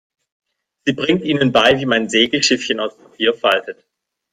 Sie 0.83 0.93
bringt 0.93 1.21
ihnen 1.23 1.51
bei, 1.51 1.77
wie 1.79 1.85
man 1.85 2.09
Segelschiffchen 2.09 2.79
aus 2.79 2.97
Papier 2.97 3.35
faltet. 3.35 3.85